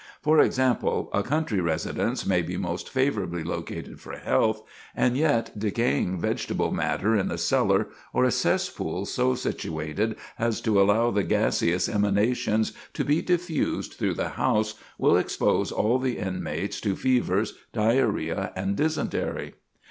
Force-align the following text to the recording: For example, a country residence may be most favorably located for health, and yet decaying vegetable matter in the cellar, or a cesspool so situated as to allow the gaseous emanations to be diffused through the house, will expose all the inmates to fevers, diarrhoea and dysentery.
For 0.23 0.39
example, 0.41 1.11
a 1.13 1.21
country 1.21 1.59
residence 1.59 2.25
may 2.25 2.41
be 2.41 2.57
most 2.57 2.89
favorably 2.89 3.43
located 3.43 4.01
for 4.01 4.13
health, 4.13 4.63
and 4.95 5.15
yet 5.15 5.51
decaying 5.59 6.19
vegetable 6.19 6.71
matter 6.71 7.15
in 7.15 7.27
the 7.27 7.37
cellar, 7.37 7.89
or 8.11 8.23
a 8.25 8.31
cesspool 8.31 9.05
so 9.05 9.35
situated 9.35 10.15
as 10.39 10.59
to 10.61 10.81
allow 10.81 11.11
the 11.11 11.21
gaseous 11.21 11.87
emanations 11.87 12.73
to 12.93 13.05
be 13.05 13.21
diffused 13.21 13.93
through 13.93 14.15
the 14.15 14.29
house, 14.29 14.73
will 14.97 15.17
expose 15.17 15.71
all 15.71 15.99
the 15.99 16.17
inmates 16.17 16.81
to 16.81 16.95
fevers, 16.95 17.53
diarrhoea 17.71 18.53
and 18.55 18.75
dysentery. 18.77 19.53